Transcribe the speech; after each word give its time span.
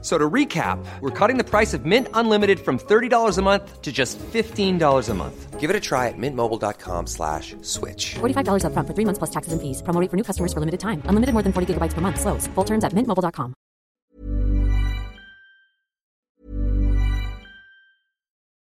So 0.00 0.16
to 0.16 0.30
recap, 0.30 0.78
we're 1.00 1.10
cutting 1.10 1.38
the 1.38 1.44
price 1.44 1.74
of 1.74 1.84
Mint 1.84 2.06
Unlimited 2.14 2.60
from 2.60 2.78
$30 2.78 3.36
a 3.36 3.42
month 3.42 3.82
to 3.82 3.90
just 3.90 4.16
$15 4.18 5.08
a 5.08 5.14
month. 5.14 5.58
Give 5.58 5.70
it 5.70 5.74
a 5.74 5.80
try 5.80 6.06
at 6.06 6.14
mintmobile.com 6.16 7.08
slash 7.08 7.56
switch. 7.62 8.14
$45 8.20 8.62
upfront 8.62 8.86
for 8.86 8.94
three 8.94 9.04
months 9.04 9.18
plus 9.18 9.30
taxes 9.30 9.52
and 9.52 9.60
fees. 9.60 9.82
Promo 9.82 10.00
rate 10.00 10.08
for 10.08 10.16
new 10.16 10.22
customers 10.22 10.52
for 10.52 10.60
limited 10.60 10.78
time. 10.78 11.02
Unlimited 11.06 11.32
more 11.32 11.42
than 11.42 11.52
40 11.52 11.74
gigabytes 11.74 11.94
per 11.94 12.00
month. 12.00 12.20
Slows. 12.20 12.46
Full 12.54 12.64
terms 12.64 12.84
at 12.84 12.92
mintmobile.com. 12.92 13.54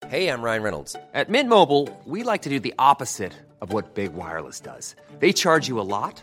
Hey, 0.09 0.29
I'm 0.29 0.41
Ryan 0.41 0.63
Reynolds. 0.63 0.97
At 1.15 1.29
Mint 1.29 1.49
Mobile, 1.49 1.89
we 2.05 2.23
like 2.23 2.43
to 2.43 2.49
do 2.49 2.61
the 2.61 2.75
opposite 2.79 3.33
of 3.61 3.73
what 3.73 3.95
Big 3.95 4.15
Wireless 4.15 4.61
does. 4.61 4.95
They 5.19 5.33
charge 5.33 5.67
you 5.69 5.81
a 5.81 5.89
lot, 5.97 6.23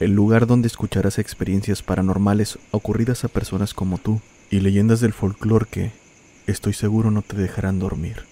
el 0.00 0.12
lugar 0.12 0.46
donde 0.46 0.68
escucharás 0.68 1.18
experiencias 1.18 1.82
paranormales 1.82 2.58
ocurridas 2.70 3.24
a 3.24 3.28
personas 3.28 3.74
como 3.74 3.98
tú 3.98 4.20
y 4.50 4.60
leyendas 4.60 5.00
del 5.00 5.12
folclore 5.12 5.66
que, 5.70 5.92
estoy 6.46 6.72
seguro, 6.72 7.10
no 7.10 7.22
te 7.22 7.36
dejarán 7.36 7.78
dormir. 7.78 8.24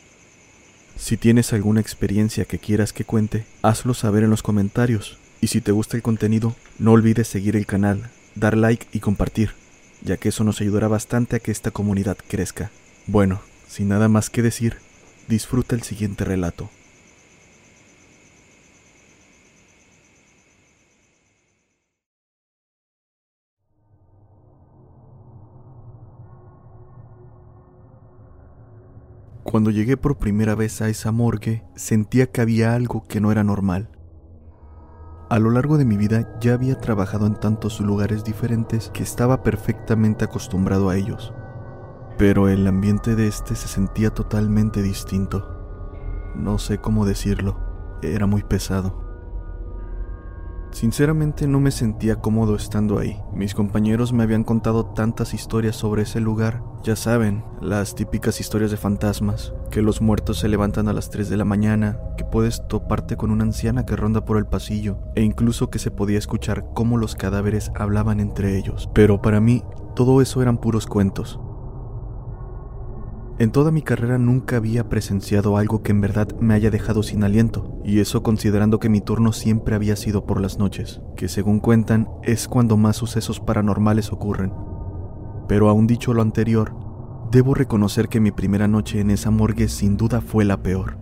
Si 0.97 1.17
tienes 1.17 1.53
alguna 1.53 1.81
experiencia 1.81 2.45
que 2.45 2.59
quieras 2.59 2.93
que 2.93 3.05
cuente, 3.05 3.45
hazlo 3.63 3.95
saber 3.95 4.25
en 4.25 4.31
los 4.31 4.43
comentarios. 4.43 5.19
Y 5.43 5.49
si 5.49 5.61
te 5.61 5.73
gusta 5.73 5.97
el 5.97 6.03
contenido, 6.03 6.57
no 6.79 6.93
olvides 6.93 7.29
seguir 7.29 7.57
el 7.57 7.67
canal, 7.67 8.11
dar 8.35 8.57
like 8.57 8.87
y 8.93 9.01
compartir, 9.01 9.51
ya 10.03 10.17
que 10.17 10.31
eso 10.31 10.45
nos 10.45 10.61
ayudará 10.61 10.89
bastante 10.89 11.37
a 11.37 11.41
que 11.41 11.51
esta 11.51 11.71
comunidad 11.71 12.17
crezca. 12.29 12.71
Bueno, 13.07 13.41
sin 13.69 13.89
nada 13.89 14.09
más 14.09 14.31
que 14.31 14.41
decir, 14.41 14.79
disfruta 15.29 15.75
el 15.75 15.83
siguiente 15.83 16.25
relato. 16.25 16.71
Cuando 29.57 29.71
llegué 29.71 29.97
por 29.97 30.19
primera 30.19 30.55
vez 30.55 30.83
a 30.83 30.91
esa 30.91 31.13
morgue, 31.13 31.65
sentía 31.77 32.31
que 32.31 32.43
había 32.43 32.75
algo 32.75 33.05
que 33.09 33.23
no 33.23 33.33
era 33.33 33.43
normal. 33.43 33.89
A 35.31 35.39
lo 35.39 35.51
largo 35.51 35.79
de 35.79 35.87
mi 35.87 35.97
vida 35.97 36.37
ya 36.43 36.53
había 36.53 36.79
trabajado 36.79 37.27
en 37.27 37.37
tantos 37.37 37.81
lugares 37.81 38.23
diferentes 38.23 38.91
que 38.91 39.03
estaba 39.03 39.43
perfectamente 39.43 40.27
acostumbrado 40.27 40.91
a 40.91 40.97
ellos. 40.99 41.33
Pero 42.19 42.49
el 42.49 42.67
ambiente 42.67 43.17
de 43.17 43.29
este 43.29 43.55
se 43.55 43.67
sentía 43.67 44.11
totalmente 44.11 44.83
distinto. 44.83 46.35
No 46.35 46.59
sé 46.59 46.77
cómo 46.77 47.07
decirlo, 47.07 47.59
era 48.03 48.27
muy 48.27 48.43
pesado. 48.43 49.07
Sinceramente 50.71 51.49
no 51.49 51.61
me 51.61 51.71
sentía 51.71 52.17
cómodo 52.17 52.57
estando 52.57 52.99
ahí. 52.99 53.19
Mis 53.33 53.55
compañeros 53.55 54.13
me 54.13 54.23
habían 54.23 54.45
contado 54.45 54.85
tantas 54.85 55.33
historias 55.33 55.77
sobre 55.77 56.03
ese 56.03 56.21
lugar. 56.21 56.63
Ya 56.87 56.95
saben, 56.95 57.43
las 57.61 57.97
típicas 57.97 58.39
historias 58.39 58.71
de 58.71 58.77
fantasmas, 58.77 59.53
que 59.73 59.83
los 59.83 60.01
muertos 60.01 60.39
se 60.39 60.47
levantan 60.47 60.87
a 60.87 60.93
las 60.93 61.11
3 61.11 61.29
de 61.29 61.37
la 61.37 61.45
mañana, 61.45 61.99
que 62.17 62.25
puedes 62.25 62.63
toparte 62.69 63.17
con 63.17 63.33
una 63.33 63.43
anciana 63.43 63.85
que 63.85 63.97
ronda 63.97 64.25
por 64.25 64.37
el 64.37 64.47
pasillo, 64.47 64.97
e 65.17 65.23
incluso 65.23 65.69
que 65.69 65.81
se 65.81 65.91
podía 65.91 66.17
escuchar 66.17 66.65
cómo 66.77 66.97
los 66.97 67.17
cadáveres 67.17 67.73
hablaban 67.75 68.21
entre 68.21 68.57
ellos. 68.57 68.89
Pero 68.95 69.21
para 69.21 69.41
mí, 69.41 69.65
todo 69.97 70.23
eso 70.23 70.43
eran 70.43 70.59
puros 70.59 70.87
cuentos. 70.87 71.41
En 73.41 73.51
toda 73.51 73.73
mi 73.73 73.83
carrera 73.83 74.17
nunca 74.17 74.55
había 74.55 74.89
presenciado 74.89 75.57
algo 75.57 75.83
que 75.83 75.91
en 75.91 76.01
verdad 76.01 76.29
me 76.39 76.55
haya 76.55 76.71
dejado 76.71 77.03
sin 77.03 77.25
aliento, 77.25 77.81
y 77.83 77.99
eso 77.99 78.23
considerando 78.23 78.79
que 78.79 78.91
mi 78.91 79.01
turno 79.01 79.33
siempre 79.33 79.75
había 79.75 79.97
sido 79.97 80.25
por 80.25 80.41
las 80.41 80.61
noches, 80.61 81.01
que 81.17 81.27
según 81.27 81.59
cuentan 81.59 82.09
es 82.23 82.47
cuando 82.47 82.77
más 82.77 82.95
sucesos 82.95 83.41
paranormales 83.41 84.13
ocurren. 84.13 84.53
Pero 85.49 85.69
aún 85.69 85.87
dicho 85.87 86.13
lo 86.15 86.23
anterior, 86.23 86.75
debo 87.31 87.55
reconocer 87.55 88.09
que 88.09 88.21
mi 88.21 88.31
primera 88.31 88.69
noche 88.69 89.01
en 89.01 89.11
esa 89.11 89.31
morgue 89.31 89.69
sin 89.69 89.97
duda 89.97 90.21
fue 90.21 90.45
la 90.45 90.63
peor. 90.63 90.99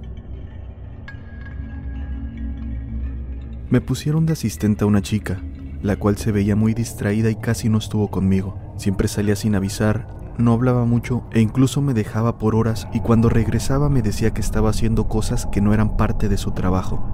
Me 3.70 3.80
pusieron 3.80 4.26
de 4.26 4.34
asistente 4.34 4.84
a 4.84 4.86
una 4.86 5.02
chica, 5.02 5.40
la 5.82 5.96
cual 5.96 6.16
se 6.16 6.32
veía 6.32 6.56
muy 6.56 6.74
distraída 6.74 7.30
y 7.30 7.36
casi 7.36 7.68
no 7.68 7.78
estuvo 7.78 8.08
conmigo. 8.08 8.58
Siempre 8.76 9.08
salía 9.08 9.36
sin 9.36 9.54
avisar, 9.54 10.06
no 10.38 10.52
hablaba 10.52 10.84
mucho 10.84 11.24
e 11.32 11.40
incluso 11.40 11.80
me 11.80 11.94
dejaba 11.94 12.38
por 12.38 12.54
horas 12.54 12.88
y 12.92 13.00
cuando 13.00 13.28
regresaba 13.28 13.88
me 13.88 14.02
decía 14.02 14.32
que 14.32 14.40
estaba 14.40 14.70
haciendo 14.70 15.08
cosas 15.08 15.46
que 15.46 15.60
no 15.60 15.72
eran 15.72 15.96
parte 15.96 16.28
de 16.28 16.38
su 16.38 16.52
trabajo. 16.52 17.04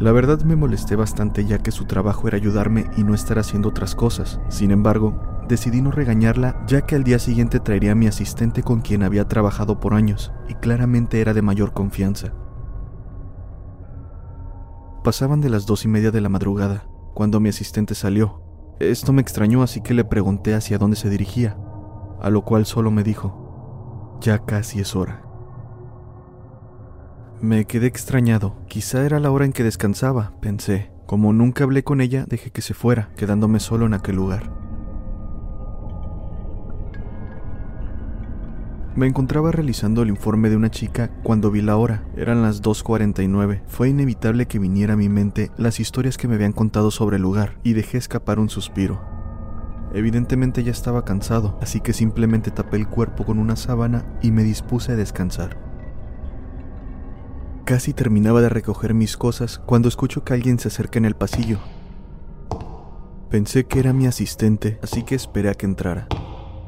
La 0.00 0.12
verdad 0.12 0.42
me 0.42 0.56
molesté 0.56 0.96
bastante 0.96 1.44
ya 1.44 1.58
que 1.58 1.70
su 1.70 1.84
trabajo 1.84 2.28
era 2.28 2.36
ayudarme 2.36 2.86
y 2.96 3.04
no 3.04 3.14
estar 3.14 3.38
haciendo 3.38 3.68
otras 3.68 3.94
cosas. 3.94 4.40
Sin 4.48 4.70
embargo, 4.70 5.33
decidí 5.48 5.82
no 5.82 5.90
regañarla 5.90 6.64
ya 6.66 6.82
que 6.82 6.94
al 6.94 7.04
día 7.04 7.18
siguiente 7.18 7.60
traería 7.60 7.92
a 7.92 7.94
mi 7.94 8.06
asistente 8.06 8.62
con 8.62 8.80
quien 8.80 9.02
había 9.02 9.26
trabajado 9.28 9.80
por 9.80 9.94
años 9.94 10.32
y 10.48 10.54
claramente 10.54 11.20
era 11.20 11.34
de 11.34 11.42
mayor 11.42 11.72
confianza. 11.72 12.32
Pasaban 15.02 15.40
de 15.40 15.50
las 15.50 15.66
dos 15.66 15.84
y 15.84 15.88
media 15.88 16.10
de 16.10 16.20
la 16.20 16.28
madrugada 16.28 16.86
cuando 17.14 17.40
mi 17.40 17.50
asistente 17.50 17.94
salió. 17.94 18.42
Esto 18.80 19.12
me 19.12 19.22
extrañó 19.22 19.62
así 19.62 19.80
que 19.80 19.94
le 19.94 20.04
pregunté 20.04 20.54
hacia 20.54 20.78
dónde 20.78 20.96
se 20.96 21.10
dirigía 21.10 21.56
a 22.24 22.30
lo 22.30 22.42
cual 22.42 22.64
solo 22.64 22.90
me 22.90 23.02
dijo, 23.02 24.18
ya 24.22 24.46
casi 24.46 24.80
es 24.80 24.96
hora. 24.96 25.22
Me 27.42 27.66
quedé 27.66 27.86
extrañado, 27.86 28.56
quizá 28.66 29.04
era 29.04 29.20
la 29.20 29.30
hora 29.30 29.44
en 29.44 29.52
que 29.52 29.62
descansaba, 29.62 30.32
pensé. 30.40 30.90
Como 31.04 31.34
nunca 31.34 31.64
hablé 31.64 31.84
con 31.84 32.00
ella, 32.00 32.24
dejé 32.26 32.50
que 32.50 32.62
se 32.62 32.72
fuera, 32.72 33.10
quedándome 33.14 33.60
solo 33.60 33.84
en 33.84 33.92
aquel 33.92 34.16
lugar. 34.16 34.63
Me 38.96 39.08
encontraba 39.08 39.50
realizando 39.50 40.02
el 40.02 40.08
informe 40.08 40.50
de 40.50 40.56
una 40.56 40.70
chica 40.70 41.10
cuando 41.24 41.50
vi 41.50 41.62
la 41.62 41.76
hora. 41.76 42.04
Eran 42.16 42.42
las 42.42 42.62
2.49. 42.62 43.62
Fue 43.66 43.88
inevitable 43.88 44.46
que 44.46 44.60
viniera 44.60 44.94
a 44.94 44.96
mi 44.96 45.08
mente 45.08 45.50
las 45.56 45.80
historias 45.80 46.16
que 46.16 46.28
me 46.28 46.36
habían 46.36 46.52
contado 46.52 46.92
sobre 46.92 47.16
el 47.16 47.22
lugar 47.22 47.58
y 47.64 47.72
dejé 47.72 47.98
escapar 47.98 48.38
un 48.38 48.48
suspiro. 48.48 49.02
Evidentemente 49.92 50.62
ya 50.62 50.70
estaba 50.70 51.04
cansado, 51.04 51.58
así 51.60 51.80
que 51.80 51.92
simplemente 51.92 52.52
tapé 52.52 52.76
el 52.76 52.86
cuerpo 52.86 53.24
con 53.24 53.40
una 53.40 53.56
sábana 53.56 54.04
y 54.22 54.30
me 54.30 54.44
dispuse 54.44 54.92
a 54.92 54.96
descansar. 54.96 55.58
Casi 57.64 57.94
terminaba 57.94 58.42
de 58.42 58.48
recoger 58.48 58.94
mis 58.94 59.16
cosas 59.16 59.58
cuando 59.58 59.88
escucho 59.88 60.22
que 60.22 60.34
alguien 60.34 60.60
se 60.60 60.68
acerca 60.68 61.00
en 61.00 61.06
el 61.06 61.16
pasillo. 61.16 61.58
Pensé 63.28 63.64
que 63.64 63.80
era 63.80 63.92
mi 63.92 64.06
asistente, 64.06 64.78
así 64.84 65.02
que 65.02 65.16
esperé 65.16 65.50
a 65.50 65.54
que 65.54 65.66
entrara, 65.66 66.06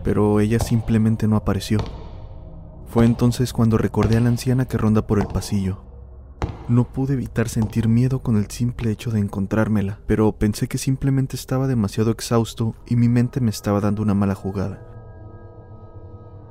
pero 0.02 0.40
ella 0.40 0.58
simplemente 0.58 1.28
no 1.28 1.36
apareció. 1.36 1.78
Fue 2.88 3.04
entonces 3.04 3.52
cuando 3.52 3.78
recordé 3.78 4.16
a 4.16 4.20
la 4.20 4.28
anciana 4.28 4.66
que 4.66 4.78
ronda 4.78 5.06
por 5.06 5.18
el 5.18 5.26
pasillo. 5.26 5.82
No 6.68 6.84
pude 6.84 7.14
evitar 7.14 7.48
sentir 7.48 7.88
miedo 7.88 8.20
con 8.20 8.36
el 8.36 8.50
simple 8.50 8.90
hecho 8.90 9.10
de 9.10 9.20
encontrármela, 9.20 10.00
pero 10.06 10.32
pensé 10.32 10.66
que 10.66 10.78
simplemente 10.78 11.36
estaba 11.36 11.66
demasiado 11.68 12.10
exhausto 12.10 12.74
y 12.86 12.96
mi 12.96 13.08
mente 13.08 13.40
me 13.40 13.50
estaba 13.50 13.80
dando 13.80 14.02
una 14.02 14.14
mala 14.14 14.34
jugada. 14.34 14.82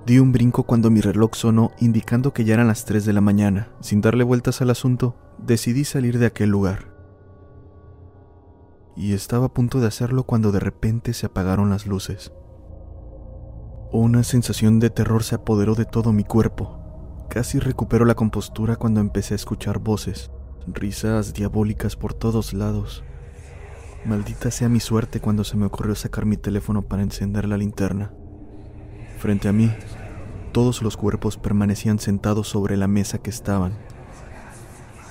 Di 0.05 0.19
un 0.19 0.31
brinco 0.31 0.63
cuando 0.63 0.91
mi 0.91 1.01
reloj 1.01 1.31
sonó 1.33 1.71
indicando 1.79 2.31
que 2.31 2.45
ya 2.45 2.53
eran 2.53 2.67
las 2.67 2.85
3 2.85 3.05
de 3.05 3.13
la 3.13 3.21
mañana. 3.21 3.69
Sin 3.81 4.01
darle 4.01 4.23
vueltas 4.23 4.61
al 4.61 4.69
asunto, 4.69 5.15
decidí 5.39 5.83
salir 5.83 6.19
de 6.19 6.27
aquel 6.27 6.49
lugar. 6.49 6.95
y 8.95 9.13
estaba 9.13 9.47
a 9.47 9.53
punto 9.53 9.81
de 9.81 9.87
hacerlo 9.87 10.23
cuando 10.23 10.51
de 10.51 10.59
repente 10.59 11.13
se 11.13 11.25
apagaron 11.25 11.69
las 11.69 11.85
luces. 11.85 12.31
Una 13.91 14.23
sensación 14.23 14.79
de 14.79 14.89
terror 14.89 15.23
se 15.23 15.35
apoderó 15.35 15.75
de 15.75 15.85
todo 15.85 16.11
mi 16.11 16.23
cuerpo. 16.23 17.25
Casi 17.29 17.59
recupero 17.59 18.03
la 18.03 18.15
compostura 18.15 18.75
cuando 18.75 18.99
empecé 18.99 19.33
a 19.33 19.35
escuchar 19.35 19.79
voces, 19.79 20.31
risas 20.67 21.33
diabólicas 21.33 21.95
por 21.95 22.13
todos 22.13 22.53
lados. 22.53 23.03
Maldita 24.05 24.51
sea 24.51 24.69
mi 24.69 24.79
suerte 24.79 25.19
cuando 25.19 25.43
se 25.43 25.55
me 25.55 25.65
ocurrió 25.65 25.95
sacar 25.95 26.25
mi 26.25 26.35
teléfono 26.35 26.81
para 26.81 27.03
encender 27.03 27.47
la 27.47 27.57
linterna. 27.57 28.11
Frente 29.19 29.47
a 29.47 29.53
mí, 29.53 29.71
todos 30.51 30.81
los 30.81 30.97
cuerpos 30.97 31.37
permanecían 31.37 31.99
sentados 31.99 32.49
sobre 32.49 32.77
la 32.77 32.87
mesa 32.87 33.19
que 33.19 33.29
estaban. 33.29 33.73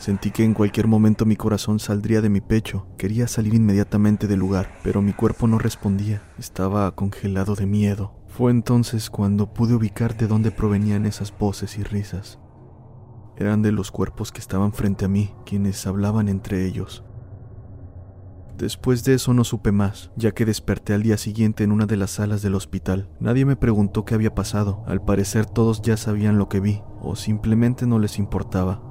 Sentí 0.00 0.30
que 0.30 0.44
en 0.44 0.52
cualquier 0.52 0.86
momento 0.86 1.24
mi 1.24 1.36
corazón 1.36 1.78
saldría 1.78 2.20
de 2.20 2.28
mi 2.28 2.42
pecho. 2.42 2.86
Quería 2.98 3.26
salir 3.28 3.54
inmediatamente 3.54 4.26
del 4.26 4.40
lugar, 4.40 4.68
pero 4.82 5.00
mi 5.00 5.14
cuerpo 5.14 5.46
no 5.46 5.58
respondía. 5.58 6.22
Estaba 6.38 6.90
congelado 6.94 7.54
de 7.54 7.64
miedo. 7.64 8.23
Fue 8.36 8.50
entonces 8.50 9.10
cuando 9.10 9.54
pude 9.54 9.76
ubicar 9.76 10.16
de 10.16 10.26
dónde 10.26 10.50
provenían 10.50 11.06
esas 11.06 11.32
voces 11.38 11.78
y 11.78 11.84
risas. 11.84 12.40
Eran 13.36 13.62
de 13.62 13.70
los 13.70 13.92
cuerpos 13.92 14.32
que 14.32 14.40
estaban 14.40 14.72
frente 14.72 15.04
a 15.04 15.08
mí, 15.08 15.32
quienes 15.46 15.86
hablaban 15.86 16.28
entre 16.28 16.66
ellos. 16.66 17.04
Después 18.58 19.04
de 19.04 19.14
eso 19.14 19.34
no 19.34 19.44
supe 19.44 19.70
más, 19.70 20.10
ya 20.16 20.32
que 20.32 20.44
desperté 20.44 20.94
al 20.94 21.04
día 21.04 21.16
siguiente 21.16 21.62
en 21.62 21.70
una 21.70 21.86
de 21.86 21.96
las 21.96 22.10
salas 22.10 22.42
del 22.42 22.56
hospital. 22.56 23.08
Nadie 23.20 23.44
me 23.44 23.54
preguntó 23.54 24.04
qué 24.04 24.16
había 24.16 24.34
pasado, 24.34 24.82
al 24.88 25.00
parecer 25.00 25.46
todos 25.46 25.80
ya 25.80 25.96
sabían 25.96 26.36
lo 26.36 26.48
que 26.48 26.58
vi, 26.58 26.82
o 27.00 27.14
simplemente 27.14 27.86
no 27.86 28.00
les 28.00 28.18
importaba. 28.18 28.82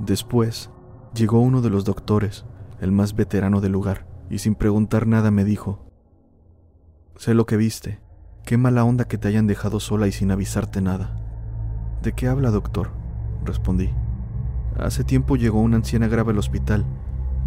Después, 0.00 0.72
llegó 1.14 1.38
uno 1.38 1.62
de 1.62 1.70
los 1.70 1.84
doctores, 1.84 2.44
el 2.80 2.90
más 2.90 3.14
veterano 3.14 3.60
del 3.60 3.70
lugar, 3.70 4.04
y 4.28 4.38
sin 4.38 4.56
preguntar 4.56 5.06
nada 5.06 5.30
me 5.30 5.44
dijo, 5.44 5.86
Sé 7.14 7.32
lo 7.32 7.46
que 7.46 7.56
viste, 7.56 8.00
qué 8.46 8.56
mala 8.56 8.82
onda 8.84 9.04
que 9.04 9.18
te 9.18 9.28
hayan 9.28 9.46
dejado 9.46 9.78
sola 9.78 10.06
y 10.06 10.12
sin 10.12 10.30
avisarte 10.30 10.80
nada. 10.80 11.20
¿De 12.02 12.12
qué 12.12 12.28
habla, 12.28 12.50
doctor? 12.50 12.92
respondí. 13.44 13.90
Hace 14.78 15.04
tiempo 15.04 15.36
llegó 15.36 15.60
una 15.60 15.76
anciana 15.76 16.08
grave 16.08 16.32
al 16.32 16.38
hospital 16.38 16.86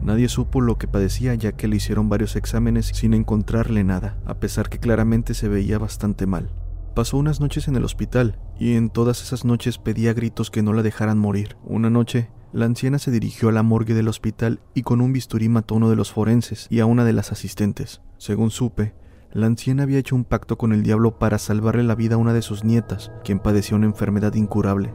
Nadie 0.02 0.30
supo 0.30 0.62
lo 0.62 0.78
que 0.78 0.88
padecía 0.88 1.36
ya 1.36 1.52
que 1.52 1.68
le 1.68 1.76
hicieron 1.76 2.10
varios 2.10 2.36
exámenes 2.36 2.88
sin 2.88 3.14
encontrarle 3.14 3.84
nada, 3.84 4.18
a 4.26 4.36
pesar 4.36 4.70
que 4.70 4.80
claramente 4.80 5.34
se 5.34 5.50
veía 5.50 5.78
bastante 5.78 6.26
mal. 6.26 6.52
Pasó 6.96 7.18
unas 7.18 7.42
noches 7.42 7.68
en 7.68 7.76
el 7.76 7.84
hospital 7.84 8.40
y 8.58 8.76
en 8.76 8.90
todas 8.90 9.22
esas 9.22 9.46
noches 9.46 9.78
pedía 9.78 10.14
gritos 10.14 10.52
que 10.52 10.64
no 10.64 10.74
la 10.74 10.84
dejaran 10.84 11.18
morir. 11.18 11.58
Una 11.64 11.90
noche, 11.90 12.30
la 12.54 12.66
anciana 12.66 12.98
se 12.98 13.12
dirigió 13.12 13.50
a 13.50 13.52
la 13.52 13.64
morgue 13.64 13.94
del 13.94 14.08
hospital 14.08 14.62
y 14.74 14.84
con 14.84 15.02
un 15.02 15.14
bisturí 15.14 15.50
mató 15.50 15.76
a 15.76 15.78
uno 15.78 15.90
de 15.90 15.96
los 15.96 16.12
forenses 16.12 16.68
y 16.70 16.80
a 16.80 16.86
una 16.86 17.04
de 17.04 17.14
las 17.14 17.32
asistentes. 17.32 18.02
Según 18.18 18.52
supe, 18.52 18.94
la 19.32 19.46
anciana 19.46 19.84
había 19.84 20.00
hecho 20.00 20.16
un 20.16 20.24
pacto 20.24 20.58
con 20.58 20.74
el 20.74 20.82
diablo 20.82 21.20
para 21.20 21.38
salvarle 21.38 21.84
la 21.84 21.96
vida 21.96 22.16
a 22.16 22.18
una 22.18 22.34
de 22.34 22.42
sus 22.42 22.64
nietas, 22.64 23.12
quien 23.24 23.40
padecía 23.40 23.78
una 23.78 23.86
enfermedad 23.86 24.34
incurable. 24.34 24.94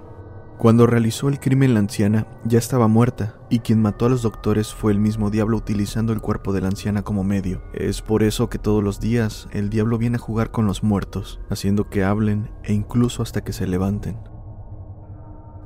Cuando 0.59 0.87
realizó 0.87 1.29
el 1.29 1.41
crimen 1.41 1.75
la 1.75 1.81
anciana 1.81 2.27
ya 2.45 2.59
estaba 2.59 2.87
muerta 2.89 3.37
y 3.51 3.59
quien 3.59 3.83
mató 3.83 4.07
a 4.07 4.09
los 4.09 4.23
doctores 4.23 4.73
fue 4.73 4.93
el 4.93 4.99
mismo 4.99 5.31
diablo 5.31 5.57
utilizando 5.57 6.13
el 6.13 6.21
cuerpo 6.21 6.53
de 6.53 6.61
la 6.61 6.69
anciana 6.69 7.03
como 7.03 7.25
medio. 7.25 7.63
Es 7.75 8.03
por 8.03 8.23
eso 8.23 8.49
que 8.49 8.59
todos 8.59 8.83
los 8.83 9.01
días 9.01 9.49
el 9.53 9.69
diablo 9.69 9.99
viene 9.99 10.17
a 10.17 10.21
jugar 10.21 10.51
con 10.51 10.67
los 10.67 10.83
muertos, 10.83 11.41
haciendo 11.51 11.89
que 11.89 12.05
hablen 12.05 12.51
e 12.63 12.73
incluso 12.73 13.23
hasta 13.23 13.43
que 13.43 13.53
se 13.53 13.67
levanten. 13.67 14.17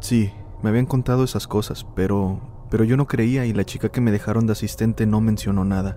Sí, 0.00 0.31
me 0.62 0.71
habían 0.71 0.87
contado 0.87 1.25
esas 1.25 1.47
cosas, 1.47 1.87
pero 1.94 2.41
pero 2.71 2.85
yo 2.85 2.97
no 2.97 3.06
creía 3.06 3.47
y 3.47 3.53
la 3.53 3.64
chica 3.64 3.88
que 3.88 4.00
me 4.00 4.11
dejaron 4.11 4.47
de 4.47 4.53
asistente 4.53 5.06
no 5.06 5.21
mencionó 5.21 5.64
nada. 5.64 5.97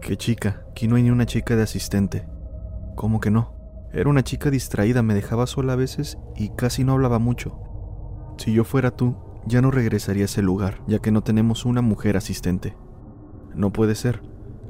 ¿Qué 0.00 0.16
chica? 0.16 0.64
Aquí 0.70 0.88
no 0.88 0.96
hay 0.96 1.02
ni 1.02 1.10
una 1.10 1.26
chica 1.26 1.56
de 1.56 1.62
asistente. 1.62 2.26
¿Cómo 2.96 3.20
que 3.20 3.30
no? 3.30 3.52
Era 3.92 4.08
una 4.08 4.24
chica 4.24 4.50
distraída, 4.50 5.02
me 5.02 5.14
dejaba 5.14 5.46
sola 5.46 5.74
a 5.74 5.76
veces 5.76 6.16
y 6.36 6.50
casi 6.50 6.84
no 6.84 6.92
hablaba 6.92 7.18
mucho. 7.18 7.58
Si 8.38 8.52
yo 8.52 8.64
fuera 8.64 8.92
tú, 8.92 9.16
ya 9.46 9.60
no 9.60 9.70
regresaría 9.70 10.22
a 10.22 10.24
ese 10.24 10.40
lugar, 10.42 10.80
ya 10.86 11.00
que 11.00 11.10
no 11.10 11.22
tenemos 11.22 11.66
una 11.66 11.82
mujer 11.82 12.16
asistente. 12.16 12.76
No 13.54 13.72
puede 13.72 13.94
ser. 13.94 14.22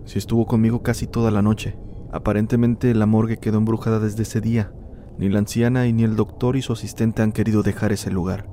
Si 0.04 0.18
estuvo 0.18 0.46
conmigo 0.46 0.82
casi 0.82 1.06
toda 1.06 1.30
la 1.30 1.42
noche. 1.42 1.78
Aparentemente 2.12 2.92
la 2.94 3.06
morgue 3.06 3.38
quedó 3.38 3.58
embrujada 3.58 4.00
desde 4.00 4.24
ese 4.24 4.40
día. 4.40 4.72
Ni 5.16 5.28
la 5.28 5.38
anciana 5.38 5.86
y 5.86 5.92
ni 5.92 6.02
el 6.02 6.16
doctor 6.16 6.56
y 6.56 6.62
su 6.62 6.72
asistente 6.72 7.22
han 7.22 7.30
querido 7.30 7.62
dejar 7.62 7.92
ese 7.92 8.10
lugar. 8.10 8.50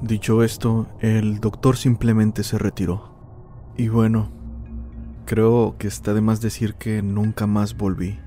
Dicho 0.00 0.42
esto, 0.42 0.86
el 1.00 1.40
doctor 1.40 1.76
simplemente 1.76 2.44
se 2.44 2.56
retiró. 2.56 3.72
Y 3.76 3.88
bueno, 3.88 4.37
creo 5.28 5.76
que 5.78 5.88
está 5.88 6.14
de 6.14 6.22
más 6.22 6.40
decir 6.40 6.72
que 6.72 7.02
nunca 7.02 7.46
más 7.46 7.76
volví. 7.76 8.18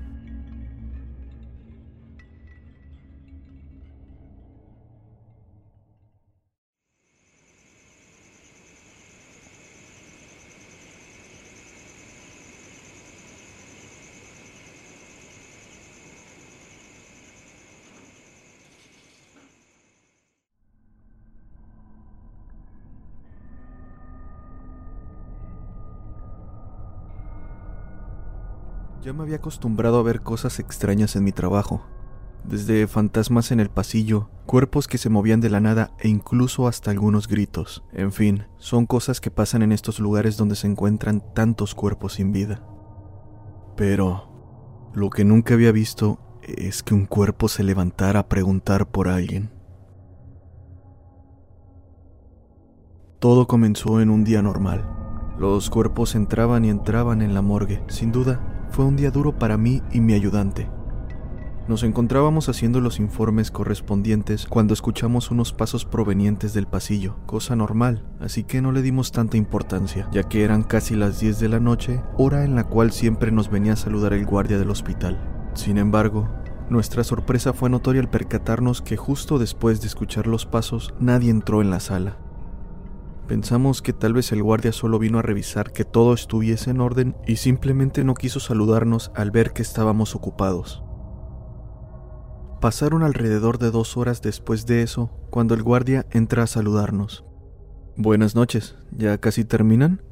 Ya 29.02 29.12
me 29.12 29.24
había 29.24 29.36
acostumbrado 29.36 29.98
a 29.98 30.02
ver 30.04 30.22
cosas 30.22 30.60
extrañas 30.60 31.16
en 31.16 31.24
mi 31.24 31.32
trabajo, 31.32 31.82
desde 32.44 32.86
fantasmas 32.86 33.50
en 33.50 33.58
el 33.58 33.68
pasillo, 33.68 34.30
cuerpos 34.46 34.86
que 34.86 34.96
se 34.96 35.08
movían 35.08 35.40
de 35.40 35.50
la 35.50 35.58
nada 35.58 35.90
e 35.98 36.08
incluso 36.08 36.68
hasta 36.68 36.92
algunos 36.92 37.26
gritos. 37.26 37.82
En 37.92 38.12
fin, 38.12 38.46
son 38.58 38.86
cosas 38.86 39.20
que 39.20 39.32
pasan 39.32 39.62
en 39.62 39.72
estos 39.72 39.98
lugares 39.98 40.36
donde 40.36 40.54
se 40.54 40.68
encuentran 40.68 41.20
tantos 41.34 41.74
cuerpos 41.74 42.12
sin 42.12 42.30
vida. 42.30 42.64
Pero 43.76 44.90
lo 44.94 45.10
que 45.10 45.24
nunca 45.24 45.54
había 45.54 45.72
visto 45.72 46.20
es 46.42 46.84
que 46.84 46.94
un 46.94 47.06
cuerpo 47.06 47.48
se 47.48 47.64
levantara 47.64 48.20
a 48.20 48.28
preguntar 48.28 48.88
por 48.88 49.08
alguien. 49.08 49.50
Todo 53.18 53.48
comenzó 53.48 54.00
en 54.00 54.10
un 54.10 54.22
día 54.22 54.42
normal. 54.42 54.88
Los 55.38 55.70
cuerpos 55.70 56.14
entraban 56.14 56.64
y 56.64 56.70
entraban 56.70 57.20
en 57.20 57.34
la 57.34 57.42
morgue, 57.42 57.82
sin 57.88 58.12
duda 58.12 58.51
fue 58.72 58.86
un 58.86 58.96
día 58.96 59.10
duro 59.10 59.38
para 59.38 59.58
mí 59.58 59.82
y 59.92 60.00
mi 60.00 60.14
ayudante. 60.14 60.68
Nos 61.68 61.84
encontrábamos 61.84 62.48
haciendo 62.48 62.80
los 62.80 62.98
informes 62.98 63.50
correspondientes 63.50 64.46
cuando 64.46 64.72
escuchamos 64.74 65.30
unos 65.30 65.52
pasos 65.52 65.84
provenientes 65.84 66.54
del 66.54 66.66
pasillo, 66.66 67.16
cosa 67.26 67.54
normal, 67.54 68.02
así 68.18 68.44
que 68.44 68.62
no 68.62 68.72
le 68.72 68.82
dimos 68.82 69.12
tanta 69.12 69.36
importancia, 69.36 70.08
ya 70.10 70.24
que 70.24 70.42
eran 70.42 70.62
casi 70.62 70.96
las 70.96 71.20
10 71.20 71.38
de 71.38 71.48
la 71.50 71.60
noche, 71.60 72.02
hora 72.16 72.44
en 72.44 72.56
la 72.56 72.64
cual 72.64 72.92
siempre 72.92 73.30
nos 73.30 73.50
venía 73.50 73.74
a 73.74 73.76
saludar 73.76 74.14
el 74.14 74.26
guardia 74.26 74.58
del 74.58 74.70
hospital. 74.70 75.20
Sin 75.54 75.76
embargo, 75.76 76.28
nuestra 76.70 77.04
sorpresa 77.04 77.52
fue 77.52 77.68
notoria 77.68 78.00
al 78.00 78.10
percatarnos 78.10 78.80
que 78.80 78.96
justo 78.96 79.38
después 79.38 79.82
de 79.82 79.88
escuchar 79.88 80.26
los 80.26 80.46
pasos 80.46 80.94
nadie 80.98 81.30
entró 81.30 81.60
en 81.60 81.70
la 81.70 81.78
sala. 81.78 82.16
Pensamos 83.26 83.82
que 83.82 83.92
tal 83.92 84.12
vez 84.12 84.32
el 84.32 84.42
guardia 84.42 84.72
solo 84.72 84.98
vino 84.98 85.18
a 85.18 85.22
revisar 85.22 85.72
que 85.72 85.84
todo 85.84 86.12
estuviese 86.12 86.70
en 86.70 86.80
orden 86.80 87.16
y 87.26 87.36
simplemente 87.36 88.04
no 88.04 88.14
quiso 88.14 88.40
saludarnos 88.40 89.12
al 89.14 89.30
ver 89.30 89.52
que 89.52 89.62
estábamos 89.62 90.14
ocupados. 90.14 90.82
Pasaron 92.60 93.02
alrededor 93.02 93.58
de 93.58 93.70
dos 93.70 93.96
horas 93.96 94.22
después 94.22 94.66
de 94.66 94.82
eso 94.82 95.10
cuando 95.30 95.54
el 95.54 95.62
guardia 95.62 96.06
entra 96.10 96.42
a 96.42 96.46
saludarnos. 96.46 97.24
Buenas 97.96 98.34
noches, 98.34 98.76
¿ya 98.90 99.18
casi 99.18 99.44
terminan? 99.44 100.02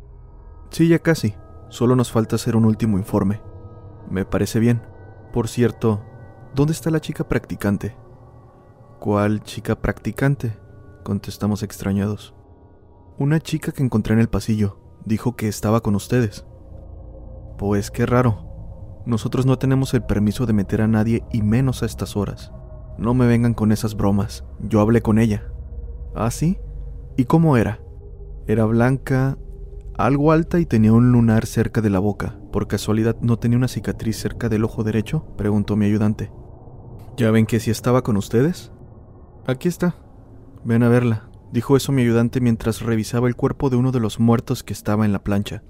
Sí, 0.70 0.88
ya 0.88 0.98
casi. 1.00 1.34
Solo 1.68 1.94
nos 1.96 2.10
falta 2.10 2.36
hacer 2.36 2.56
un 2.56 2.64
último 2.64 2.98
informe. 2.98 3.40
Me 4.10 4.24
parece 4.24 4.58
bien. 4.58 4.82
Por 5.32 5.46
cierto, 5.48 6.04
¿dónde 6.54 6.72
está 6.72 6.90
la 6.90 7.00
chica 7.00 7.28
practicante? 7.28 7.96
¿Cuál 8.98 9.42
chica 9.42 9.80
practicante? 9.80 10.58
contestamos 11.04 11.62
extrañados. 11.62 12.34
Una 13.20 13.38
chica 13.38 13.70
que 13.70 13.82
encontré 13.82 14.14
en 14.14 14.20
el 14.20 14.30
pasillo 14.30 14.78
dijo 15.04 15.36
que 15.36 15.46
estaba 15.46 15.82
con 15.82 15.94
ustedes. 15.94 16.46
Pues 17.58 17.90
qué 17.90 18.06
raro. 18.06 19.02
Nosotros 19.04 19.44
no 19.44 19.58
tenemos 19.58 19.92
el 19.92 20.02
permiso 20.02 20.46
de 20.46 20.54
meter 20.54 20.80
a 20.80 20.86
nadie 20.86 21.22
y 21.30 21.42
menos 21.42 21.82
a 21.82 21.86
estas 21.86 22.16
horas. 22.16 22.50
No 22.96 23.12
me 23.12 23.26
vengan 23.26 23.52
con 23.52 23.72
esas 23.72 23.94
bromas. 23.94 24.46
Yo 24.58 24.80
hablé 24.80 25.02
con 25.02 25.18
ella. 25.18 25.52
¿Ah, 26.14 26.30
sí? 26.30 26.60
¿Y 27.18 27.24
cómo 27.26 27.58
era? 27.58 27.82
Era 28.46 28.64
blanca, 28.64 29.36
algo 29.98 30.32
alta 30.32 30.58
y 30.58 30.64
tenía 30.64 30.94
un 30.94 31.12
lunar 31.12 31.44
cerca 31.44 31.82
de 31.82 31.90
la 31.90 31.98
boca. 31.98 32.38
¿Por 32.50 32.68
casualidad 32.68 33.16
no 33.20 33.38
tenía 33.38 33.58
una 33.58 33.68
cicatriz 33.68 34.16
cerca 34.16 34.48
del 34.48 34.64
ojo 34.64 34.82
derecho? 34.82 35.26
preguntó 35.36 35.76
mi 35.76 35.84
ayudante. 35.84 36.32
¿Ya 37.18 37.30
ven 37.30 37.44
que 37.44 37.60
si 37.60 37.70
estaba 37.70 38.00
con 38.00 38.16
ustedes? 38.16 38.72
Aquí 39.46 39.68
está. 39.68 39.94
Ven 40.64 40.82
a 40.82 40.88
verla. 40.88 41.29
Dijo 41.52 41.76
eso 41.76 41.90
mi 41.90 42.02
ayudante 42.02 42.40
mientras 42.40 42.80
revisaba 42.80 43.28
el 43.28 43.34
cuerpo 43.34 43.70
de 43.70 43.76
uno 43.76 43.90
de 43.90 44.00
los 44.00 44.20
muertos 44.20 44.62
que 44.62 44.72
estaba 44.72 45.04
en 45.04 45.12
la 45.12 45.24
plancha. 45.24 45.62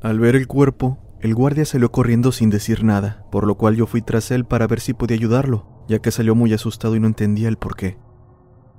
Al 0.00 0.18
ver 0.20 0.36
el 0.36 0.46
cuerpo, 0.46 0.98
el 1.20 1.34
guardia 1.34 1.64
salió 1.64 1.90
corriendo 1.90 2.32
sin 2.32 2.48
decir 2.48 2.84
nada, 2.84 3.26
por 3.30 3.46
lo 3.46 3.56
cual 3.56 3.76
yo 3.76 3.86
fui 3.86 4.00
tras 4.00 4.30
él 4.30 4.44
para 4.44 4.66
ver 4.66 4.80
si 4.80 4.94
podía 4.94 5.16
ayudarlo, 5.16 5.84
ya 5.88 5.98
que 5.98 6.10
salió 6.10 6.34
muy 6.34 6.52
asustado 6.52 6.96
y 6.96 7.00
no 7.00 7.08
entendía 7.08 7.48
el 7.48 7.58
por 7.58 7.76
qué. 7.76 7.98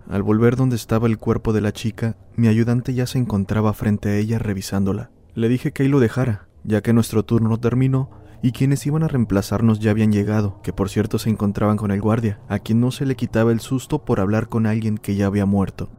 Al 0.10 0.24
volver 0.24 0.56
donde 0.56 0.76
estaba 0.76 1.08
el 1.08 1.20
cuerpo 1.20 1.54
de 1.54 1.62
la 1.62 1.72
chica, 1.72 2.18
mi 2.36 2.48
ayudante 2.48 2.94
ya 2.94 3.06
se 3.06 3.20
encontraba 3.20 3.74
frente 3.74 4.10
a 4.10 4.16
ella 4.16 4.40
revisándola. 4.40 5.12
Le 5.36 5.50
dije 5.50 5.72
que 5.72 5.84
ahí 5.84 5.90
lo 5.90 6.00
dejara, 6.00 6.48
ya 6.64 6.82
que 6.82 6.94
nuestro 6.94 7.24
turno 7.24 7.60
terminó 7.60 8.10
y 8.42 8.54
quienes 8.54 8.88
iban 8.88 9.04
a 9.04 9.08
reemplazarnos 9.08 9.80
ya 9.80 9.92
habían 9.92 10.12
llegado, 10.12 10.62
que 10.64 10.74
por 10.74 10.90
cierto 10.90 11.20
se 11.20 11.30
encontraban 11.30 11.78
con 11.78 11.92
el 11.92 12.02
guardia, 12.02 12.40
a 12.48 12.60
quien 12.60 12.80
no 12.80 12.90
se 12.90 13.06
le 13.06 13.16
quitaba 13.16 13.52
el 13.52 13.60
susto 13.60 14.06
por 14.06 14.20
hablar 14.20 14.48
con 14.48 14.66
alguien 14.66 14.98
que 14.98 15.16
ya 15.16 15.28
había 15.28 15.46
muerto. 15.46 15.92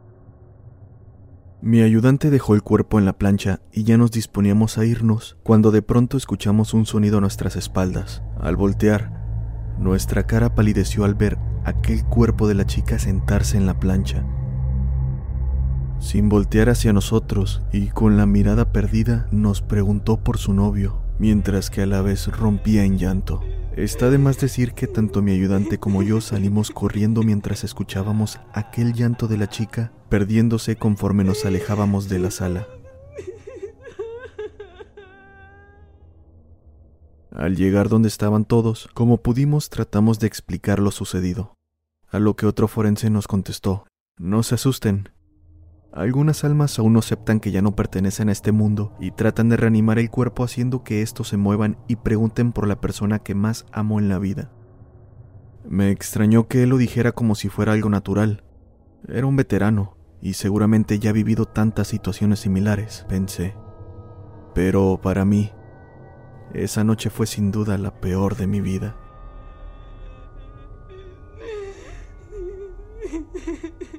Mi 1.63 1.81
ayudante 1.83 2.31
dejó 2.31 2.55
el 2.55 2.63
cuerpo 2.63 2.97
en 2.97 3.05
la 3.05 3.13
plancha 3.13 3.59
y 3.71 3.83
ya 3.83 3.95
nos 3.95 4.09
disponíamos 4.09 4.79
a 4.79 4.85
irnos 4.85 5.37
cuando 5.43 5.69
de 5.69 5.83
pronto 5.83 6.17
escuchamos 6.17 6.73
un 6.73 6.87
sonido 6.87 7.19
a 7.19 7.21
nuestras 7.21 7.55
espaldas. 7.55 8.23
Al 8.39 8.55
voltear, 8.55 9.75
nuestra 9.77 10.25
cara 10.25 10.55
palideció 10.55 11.05
al 11.05 11.13
ver 11.13 11.37
aquel 11.63 12.03
cuerpo 12.03 12.47
de 12.47 12.55
la 12.55 12.65
chica 12.65 12.97
sentarse 12.97 13.57
en 13.57 13.67
la 13.67 13.79
plancha. 13.79 14.25
Sin 15.99 16.29
voltear 16.29 16.69
hacia 16.69 16.93
nosotros 16.93 17.61
y 17.71 17.89
con 17.89 18.17
la 18.17 18.25
mirada 18.25 18.71
perdida, 18.71 19.27
nos 19.29 19.61
preguntó 19.61 20.17
por 20.17 20.39
su 20.39 20.53
novio, 20.53 21.03
mientras 21.19 21.69
que 21.69 21.83
a 21.83 21.85
la 21.85 22.01
vez 22.01 22.27
rompía 22.27 22.85
en 22.85 22.97
llanto. 22.97 23.39
Está 23.81 24.11
de 24.11 24.19
más 24.19 24.39
decir 24.39 24.73
que 24.73 24.85
tanto 24.85 25.23
mi 25.23 25.31
ayudante 25.31 25.79
como 25.79 26.03
yo 26.03 26.21
salimos 26.21 26.69
corriendo 26.69 27.23
mientras 27.23 27.63
escuchábamos 27.63 28.39
aquel 28.53 28.93
llanto 28.93 29.27
de 29.27 29.39
la 29.39 29.49
chica 29.49 29.91
perdiéndose 30.07 30.75
conforme 30.75 31.23
nos 31.23 31.45
alejábamos 31.45 32.07
de 32.07 32.19
la 32.19 32.29
sala. 32.29 32.67
Al 37.31 37.55
llegar 37.55 37.89
donde 37.89 38.07
estaban 38.07 38.45
todos, 38.45 38.87
como 38.93 39.17
pudimos 39.17 39.71
tratamos 39.71 40.19
de 40.19 40.27
explicar 40.27 40.77
lo 40.77 40.91
sucedido, 40.91 41.55
a 42.07 42.19
lo 42.19 42.35
que 42.35 42.45
otro 42.45 42.67
forense 42.67 43.09
nos 43.09 43.27
contestó, 43.27 43.87
no 44.15 44.43
se 44.43 44.53
asusten. 44.53 45.09
Algunas 45.93 46.45
almas 46.45 46.79
aún 46.79 46.93
no 46.93 46.99
aceptan 46.99 47.41
que 47.41 47.51
ya 47.51 47.61
no 47.61 47.75
pertenecen 47.75 48.29
a 48.29 48.31
este 48.31 48.53
mundo 48.53 48.93
y 48.99 49.11
tratan 49.11 49.49
de 49.49 49.57
reanimar 49.57 49.99
el 49.99 50.09
cuerpo 50.09 50.45
haciendo 50.45 50.83
que 50.83 51.01
estos 51.01 51.27
se 51.27 51.37
muevan 51.37 51.77
y 51.87 51.97
pregunten 51.97 52.53
por 52.53 52.65
la 52.65 52.79
persona 52.79 53.19
que 53.19 53.35
más 53.35 53.65
amo 53.73 53.99
en 53.99 54.07
la 54.07 54.17
vida. 54.17 54.51
Me 55.67 55.91
extrañó 55.91 56.47
que 56.47 56.63
él 56.63 56.69
lo 56.69 56.77
dijera 56.77 57.11
como 57.11 57.35
si 57.35 57.49
fuera 57.49 57.73
algo 57.73 57.89
natural. 57.89 58.43
Era 59.07 59.27
un 59.27 59.35
veterano, 59.35 59.97
y 60.21 60.33
seguramente 60.33 60.97
ya 60.97 61.09
ha 61.09 61.13
vivido 61.13 61.45
tantas 61.45 61.89
situaciones 61.89 62.39
similares, 62.39 63.05
pensé. 63.09 63.55
Pero 64.55 64.99
para 65.01 65.25
mí, 65.25 65.51
esa 66.53 66.83
noche 66.85 67.09
fue 67.09 67.27
sin 67.27 67.51
duda 67.51 67.77
la 67.77 67.99
peor 67.99 68.37
de 68.37 68.47
mi 68.47 68.61
vida. 68.61 68.95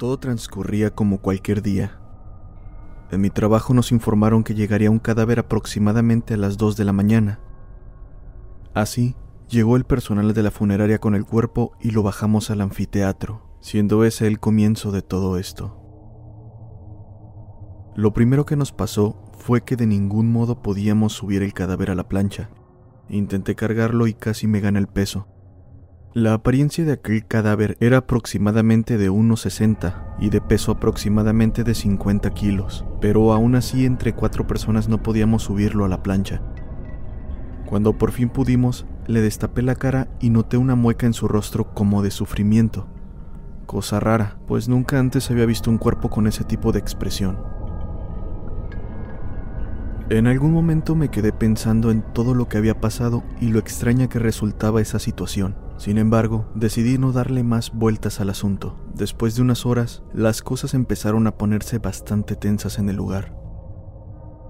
Todo 0.00 0.18
transcurría 0.18 0.94
como 0.94 1.20
cualquier 1.20 1.60
día. 1.60 2.00
En 3.10 3.20
mi 3.20 3.28
trabajo 3.28 3.74
nos 3.74 3.92
informaron 3.92 4.44
que 4.44 4.54
llegaría 4.54 4.90
un 4.90 4.98
cadáver 4.98 5.38
aproximadamente 5.38 6.32
a 6.32 6.36
las 6.38 6.56
2 6.56 6.78
de 6.78 6.86
la 6.86 6.94
mañana. 6.94 7.38
Así, 8.72 9.14
llegó 9.50 9.76
el 9.76 9.84
personal 9.84 10.32
de 10.32 10.42
la 10.42 10.50
funeraria 10.50 11.00
con 11.00 11.14
el 11.14 11.26
cuerpo 11.26 11.72
y 11.82 11.90
lo 11.90 12.02
bajamos 12.02 12.50
al 12.50 12.62
anfiteatro, 12.62 13.42
siendo 13.60 14.02
ese 14.04 14.26
el 14.26 14.40
comienzo 14.40 14.90
de 14.90 15.02
todo 15.02 15.36
esto. 15.36 15.76
Lo 17.94 18.14
primero 18.14 18.46
que 18.46 18.56
nos 18.56 18.72
pasó 18.72 19.30
fue 19.36 19.64
que 19.64 19.76
de 19.76 19.86
ningún 19.86 20.32
modo 20.32 20.62
podíamos 20.62 21.12
subir 21.12 21.42
el 21.42 21.52
cadáver 21.52 21.90
a 21.90 21.94
la 21.94 22.08
plancha. 22.08 22.48
Intenté 23.10 23.54
cargarlo 23.54 24.06
y 24.06 24.14
casi 24.14 24.46
me 24.46 24.60
gana 24.60 24.78
el 24.78 24.86
peso. 24.86 25.28
La 26.12 26.34
apariencia 26.34 26.84
de 26.84 26.90
aquel 26.90 27.24
cadáver 27.24 27.76
era 27.78 27.98
aproximadamente 27.98 28.98
de 28.98 29.12
1,60 29.12 30.16
y 30.18 30.30
de 30.30 30.40
peso 30.40 30.72
aproximadamente 30.72 31.62
de 31.62 31.72
50 31.72 32.28
kilos, 32.30 32.84
pero 33.00 33.32
aún 33.32 33.54
así 33.54 33.86
entre 33.86 34.12
cuatro 34.12 34.44
personas 34.44 34.88
no 34.88 35.00
podíamos 35.00 35.44
subirlo 35.44 35.84
a 35.84 35.88
la 35.88 36.02
plancha. 36.02 36.42
Cuando 37.64 37.96
por 37.96 38.10
fin 38.10 38.28
pudimos, 38.28 38.86
le 39.06 39.20
destapé 39.20 39.62
la 39.62 39.76
cara 39.76 40.08
y 40.18 40.30
noté 40.30 40.56
una 40.56 40.74
mueca 40.74 41.06
en 41.06 41.12
su 41.12 41.28
rostro 41.28 41.72
como 41.74 42.02
de 42.02 42.10
sufrimiento. 42.10 42.88
Cosa 43.66 44.00
rara, 44.00 44.36
pues 44.48 44.68
nunca 44.68 44.98
antes 44.98 45.30
había 45.30 45.46
visto 45.46 45.70
un 45.70 45.78
cuerpo 45.78 46.10
con 46.10 46.26
ese 46.26 46.42
tipo 46.42 46.72
de 46.72 46.80
expresión. 46.80 47.38
En 50.08 50.26
algún 50.26 50.52
momento 50.52 50.96
me 50.96 51.08
quedé 51.08 51.32
pensando 51.32 51.92
en 51.92 52.02
todo 52.02 52.34
lo 52.34 52.48
que 52.48 52.58
había 52.58 52.80
pasado 52.80 53.22
y 53.40 53.50
lo 53.50 53.60
extraña 53.60 54.08
que 54.08 54.18
resultaba 54.18 54.80
esa 54.80 54.98
situación. 54.98 55.69
Sin 55.80 55.96
embargo, 55.96 56.44
decidí 56.54 56.98
no 56.98 57.10
darle 57.10 57.42
más 57.42 57.72
vueltas 57.72 58.20
al 58.20 58.28
asunto. 58.28 58.76
Después 58.94 59.34
de 59.34 59.40
unas 59.40 59.64
horas, 59.64 60.02
las 60.12 60.42
cosas 60.42 60.74
empezaron 60.74 61.26
a 61.26 61.38
ponerse 61.38 61.78
bastante 61.78 62.36
tensas 62.36 62.78
en 62.78 62.90
el 62.90 62.96
lugar. 62.96 63.34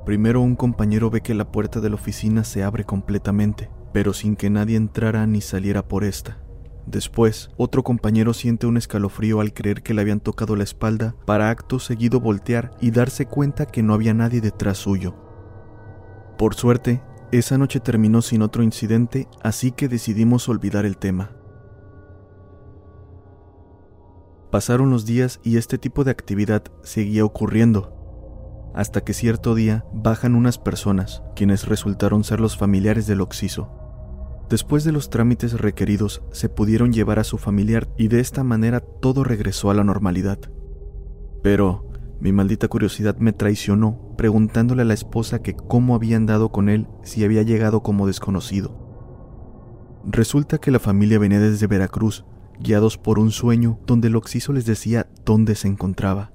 Primero 0.05 0.41
un 0.41 0.57
compañero 0.57 1.09
ve 1.09 1.21
que 1.21 1.35
la 1.35 1.53
puerta 1.53 1.79
de 1.79 1.89
la 1.89 1.95
oficina 1.95 2.43
se 2.43 2.65
abre 2.65 2.83
completamente, 2.83 3.71
pero 3.93 4.13
sin 4.13 4.35
que 4.35 4.51
nadie 4.51 4.77
entrara 4.77 5.25
ni 5.29 5.41
saliera 5.41 5.87
por 5.87 6.03
esta. 6.03 6.39
Después, 6.87 7.51
otro 7.57 7.85
compañero 7.85 8.35
siente 8.35 8.67
un 8.67 8.77
escalofrío 8.77 9.41
al 9.41 9.55
creer 9.55 9.85
que 9.85 9.95
le 9.95 10.01
habían 10.01 10.19
tocado 10.19 10.57
la 10.57 10.65
espalda 10.65 11.15
para 11.27 11.51
acto 11.51 11.79
seguido 11.79 12.19
voltear 12.19 12.73
y 12.81 12.91
darse 12.91 13.27
cuenta 13.27 13.67
que 13.67 13.85
no 13.85 13.95
había 13.95 14.15
nadie 14.15 14.41
detrás 14.41 14.79
suyo. 14.79 15.15
Por 16.37 16.57
suerte, 16.57 17.03
esa 17.39 17.59
noche 17.59 17.81
terminó 17.81 18.23
sin 18.23 18.43
otro 18.43 18.63
incidente, 18.63 19.29
así 19.43 19.71
que 19.71 19.89
decidimos 19.89 20.49
olvidar 20.49 20.85
el 20.85 20.97
tema. 20.97 21.31
Pasaron 24.51 24.91
los 24.91 25.07
días 25.07 25.39
y 25.45 25.57
este 25.57 25.79
tipo 25.79 26.03
de 26.03 26.11
actividad 26.11 26.65
seguía 26.83 27.25
ocurriendo, 27.25 28.73
hasta 28.75 29.03
que 29.03 29.15
cierto 29.15 29.55
día 29.55 29.85
bajan 29.93 30.35
unas 30.35 30.59
personas, 30.59 31.23
quienes 31.37 31.67
resultaron 31.67 32.25
ser 32.25 32.41
los 32.41 32.57
familiares 32.57 33.07
del 33.07 33.21
Oxiso. 33.21 33.71
Después 34.49 34.83
de 34.83 34.91
los 34.91 35.11
trámites 35.11 35.53
requeridos, 35.53 36.23
se 36.33 36.49
pudieron 36.49 36.93
llevar 36.93 37.21
a 37.21 37.25
su 37.25 37.39
familiar 37.39 37.89
y 37.97 38.09
de 38.09 38.19
esta 38.19 38.43
manera 38.43 38.81
todo 38.81 39.23
regresó 39.23 39.71
a 39.71 39.75
la 39.75 39.85
normalidad. 39.85 40.41
Pero, 41.43 41.89
mi 42.21 42.33
maldita 42.33 42.69
curiosidad 42.69 43.17
me 43.17 43.33
traicionó 43.33 44.15
preguntándole 44.17 44.83
a 44.83 44.85
la 44.85 44.95
esposa 44.95 45.41
que 45.41 45.55
cómo 45.55 45.95
habían 45.95 46.27
dado 46.27 46.53
con 46.53 46.69
él 46.69 46.87
si 47.03 47.25
había 47.25 47.43
llegado 47.43 47.83
como 47.83 48.07
desconocido. 48.07 48.91
Resulta 50.05 50.59
que 50.59 50.71
la 50.71 50.79
familia 50.79 51.19
venía 51.19 51.41
desde 51.41 51.67
Veracruz, 51.67 52.25
guiados 52.59 52.99
por 52.99 53.19
un 53.19 53.31
sueño 53.31 53.81
donde 53.87 54.09
el 54.09 54.17
Oxiso 54.17 54.53
les 54.53 54.67
decía 54.67 55.09
dónde 55.25 55.55
se 55.55 55.69
encontraba. 55.69 56.33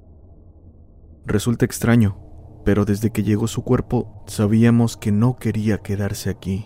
Resulta 1.26 1.66
extraño, 1.66 2.18
pero 2.66 2.86
desde 2.86 3.12
que 3.12 3.24
llegó 3.24 3.48
su 3.48 3.64
cuerpo 3.64 4.24
sabíamos 4.28 4.98
que 4.98 5.12
no 5.12 5.36
quería 5.36 5.78
quedarse 5.80 6.30
aquí. 6.30 6.66